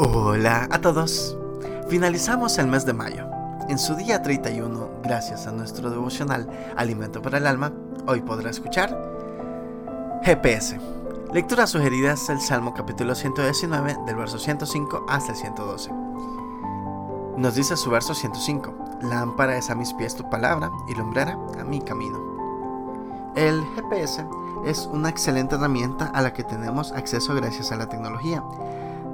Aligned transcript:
Hola 0.00 0.68
a 0.70 0.80
todos. 0.80 1.36
Finalizamos 1.88 2.56
el 2.58 2.68
mes 2.68 2.86
de 2.86 2.92
mayo. 2.92 3.26
En 3.68 3.80
su 3.80 3.96
día 3.96 4.22
31, 4.22 5.00
gracias 5.02 5.48
a 5.48 5.50
nuestro 5.50 5.90
devocional 5.90 6.48
Alimento 6.76 7.20
para 7.20 7.38
el 7.38 7.48
Alma, 7.48 7.72
hoy 8.06 8.20
podrá 8.20 8.48
escuchar 8.48 8.96
GPS. 10.22 10.78
Lecturas 11.32 11.70
sugeridas 11.70 12.28
el 12.28 12.40
Salmo 12.40 12.74
capítulo 12.74 13.16
119 13.16 13.96
del 14.06 14.14
verso 14.14 14.38
105 14.38 15.06
hasta 15.08 15.32
el 15.32 15.36
112. 15.36 15.90
Nos 17.36 17.56
dice 17.56 17.76
su 17.76 17.90
verso 17.90 18.14
105, 18.14 19.00
Lámpara 19.02 19.58
es 19.58 19.68
a 19.68 19.74
mis 19.74 19.92
pies 19.94 20.14
tu 20.14 20.30
palabra 20.30 20.70
y 20.86 20.94
lumbrera 20.94 21.36
a 21.58 21.64
mi 21.64 21.80
camino. 21.80 23.32
El 23.34 23.64
GPS 23.74 24.24
es 24.64 24.88
una 24.92 25.08
excelente 25.08 25.56
herramienta 25.56 26.06
a 26.06 26.22
la 26.22 26.32
que 26.32 26.44
tenemos 26.44 26.92
acceso 26.92 27.34
gracias 27.34 27.72
a 27.72 27.76
la 27.76 27.88
tecnología 27.88 28.44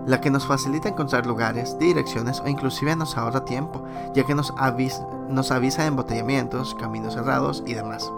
la 0.06 0.20
que 0.20 0.30
nos 0.30 0.46
facilita 0.46 0.88
encontrar 0.88 1.26
lugares, 1.26 1.78
direcciones 1.78 2.40
o 2.40 2.48
inclusive 2.48 2.94
nos 2.96 3.16
ahorra 3.16 3.44
tiempo, 3.44 3.82
ya 4.14 4.24
que 4.24 4.34
nos 4.34 4.52
avisa, 4.56 5.06
nos 5.28 5.50
avisa 5.50 5.82
de 5.82 5.88
embotellamientos, 5.88 6.74
caminos 6.74 7.14
cerrados 7.14 7.62
y 7.66 7.74
demás. 7.74 8.10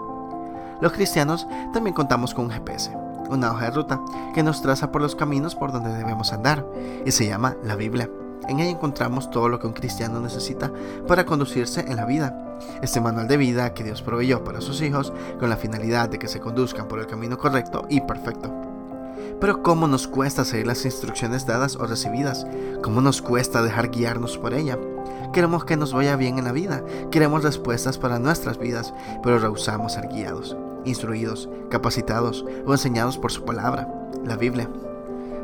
Los 0.81 0.91
cristianos 0.91 1.47
también 1.73 1.93
contamos 1.93 2.33
con 2.33 2.45
un 2.45 2.51
GPS, 2.51 2.95
una 3.29 3.51
hoja 3.51 3.65
de 3.65 3.71
ruta 3.71 4.01
que 4.33 4.43
nos 4.43 4.61
traza 4.61 4.91
por 4.91 5.01
los 5.01 5.15
caminos 5.15 5.55
por 5.55 5.71
donde 5.71 5.93
debemos 5.93 6.33
andar, 6.33 6.65
y 7.05 7.11
se 7.11 7.25
llama 7.25 7.55
la 7.63 7.75
Biblia. 7.75 8.09
En 8.47 8.59
ella 8.59 8.69
encontramos 8.69 9.29
todo 9.31 9.49
lo 9.49 9.59
que 9.59 9.67
un 9.67 9.73
cristiano 9.73 10.19
necesita 10.19 10.71
para 11.07 11.25
conducirse 11.25 11.81
en 11.81 11.95
la 11.95 12.05
vida. 12.05 12.57
Este 12.81 13.01
manual 13.01 13.27
de 13.27 13.37
vida 13.37 13.73
que 13.73 13.83
Dios 13.83 14.01
proveyó 14.01 14.43
para 14.43 14.61
sus 14.61 14.81
hijos 14.81 15.11
con 15.39 15.49
la 15.49 15.57
finalidad 15.57 16.09
de 16.09 16.19
que 16.19 16.27
se 16.27 16.39
conduzcan 16.39 16.87
por 16.87 16.99
el 16.99 17.07
camino 17.07 17.37
correcto 17.37 17.85
y 17.89 18.01
perfecto. 18.01 18.66
Pero 19.39 19.61
¿cómo 19.63 19.87
nos 19.87 20.07
cuesta 20.07 20.45
seguir 20.45 20.67
las 20.67 20.85
instrucciones 20.85 21.45
dadas 21.45 21.75
o 21.75 21.85
recibidas? 21.85 22.45
¿Cómo 22.81 23.01
nos 23.01 23.21
cuesta 23.21 23.61
dejar 23.61 23.91
guiarnos 23.91 24.37
por 24.37 24.53
ella? 24.53 24.77
Queremos 25.33 25.65
que 25.65 25.77
nos 25.77 25.93
vaya 25.93 26.15
bien 26.15 26.39
en 26.39 26.45
la 26.45 26.51
vida, 26.51 26.83
queremos 27.11 27.43
respuestas 27.43 27.97
para 27.97 28.19
nuestras 28.19 28.57
vidas, 28.57 28.93
pero 29.23 29.39
rehusamos 29.39 29.93
ser 29.93 30.07
guiados, 30.07 30.57
instruidos, 30.85 31.49
capacitados 31.69 32.45
o 32.65 32.71
enseñados 32.71 33.17
por 33.17 33.31
su 33.31 33.43
palabra, 33.43 33.87
la 34.25 34.37
Biblia. 34.37 34.69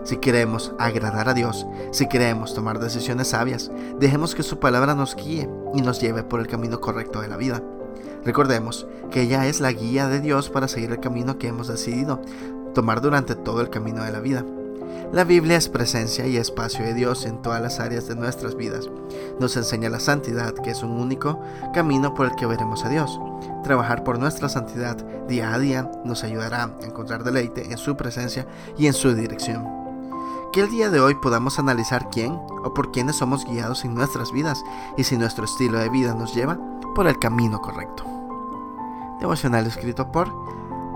Si 0.03 0.17
queremos 0.17 0.73
agradar 0.79 1.29
a 1.29 1.33
Dios, 1.33 1.65
si 1.91 2.07
queremos 2.07 2.53
tomar 2.53 2.79
decisiones 2.79 3.29
sabias, 3.29 3.71
dejemos 3.99 4.35
que 4.35 4.43
su 4.43 4.59
palabra 4.59 4.95
nos 4.95 5.15
guíe 5.15 5.49
y 5.73 5.81
nos 5.81 6.01
lleve 6.01 6.23
por 6.23 6.39
el 6.39 6.47
camino 6.47 6.81
correcto 6.81 7.21
de 7.21 7.29
la 7.29 7.37
vida. 7.37 7.61
Recordemos 8.25 8.87
que 9.11 9.21
ella 9.21 9.47
es 9.47 9.61
la 9.61 9.71
guía 9.71 10.07
de 10.07 10.19
Dios 10.19 10.49
para 10.49 10.67
seguir 10.67 10.91
el 10.91 10.99
camino 10.99 11.37
que 11.37 11.47
hemos 11.47 11.67
decidido, 11.67 12.21
tomar 12.73 13.01
durante 13.01 13.35
todo 13.35 13.61
el 13.61 13.69
camino 13.69 14.03
de 14.03 14.11
la 14.11 14.19
vida. 14.19 14.43
La 15.11 15.23
Biblia 15.23 15.57
es 15.57 15.69
presencia 15.69 16.25
y 16.25 16.37
espacio 16.37 16.83
de 16.83 16.95
Dios 16.95 17.25
en 17.25 17.41
todas 17.41 17.61
las 17.61 17.79
áreas 17.79 18.07
de 18.07 18.15
nuestras 18.15 18.55
vidas. 18.55 18.89
Nos 19.39 19.55
enseña 19.55 19.89
la 19.89 19.99
santidad, 19.99 20.55
que 20.55 20.71
es 20.71 20.81
un 20.81 20.91
único 20.99 21.39
camino 21.73 22.15
por 22.15 22.25
el 22.25 22.35
que 22.35 22.47
veremos 22.47 22.83
a 22.83 22.89
Dios. 22.89 23.19
Trabajar 23.63 24.03
por 24.03 24.17
nuestra 24.17 24.49
santidad 24.49 24.97
día 25.27 25.53
a 25.53 25.59
día 25.59 25.91
nos 26.03 26.23
ayudará 26.23 26.63
a 26.63 26.85
encontrar 26.85 27.23
deleite 27.23 27.71
en 27.71 27.77
su 27.77 27.95
presencia 27.95 28.47
y 28.75 28.87
en 28.87 28.93
su 28.93 29.13
dirección. 29.13 29.67
Que 30.51 30.61
el 30.61 30.71
día 30.71 30.89
de 30.89 30.99
hoy 30.99 31.15
podamos 31.15 31.59
analizar 31.59 32.09
quién 32.09 32.33
o 32.63 32.73
por 32.73 32.91
quiénes 32.91 33.17
somos 33.17 33.45
guiados 33.45 33.85
en 33.85 33.93
nuestras 33.93 34.31
vidas 34.31 34.63
y 34.97 35.03
si 35.03 35.17
nuestro 35.17 35.45
estilo 35.45 35.77
de 35.77 35.89
vida 35.89 36.15
nos 36.15 36.33
lleva 36.33 36.57
por 36.95 37.07
el 37.07 37.19
camino 37.19 37.61
correcto. 37.61 38.03
Devocional 39.19 39.67
escrito 39.67 40.11
por 40.11 40.27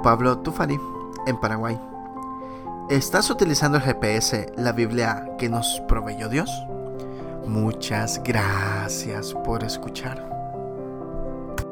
Pablo 0.02 0.40
Tufari 0.40 0.80
en 1.28 1.40
Paraguay. 1.40 1.80
¿Estás 2.90 3.30
utilizando 3.30 3.78
el 3.78 3.84
GPS, 3.84 4.54
la 4.56 4.72
Biblia 4.72 5.36
que 5.38 5.50
nos 5.50 5.82
proveyó 5.88 6.30
Dios? 6.30 6.50
Muchas 7.46 8.22
gracias 8.24 9.34
por 9.34 9.64
escuchar. 9.64 10.37